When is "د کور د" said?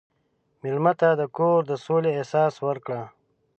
1.19-1.71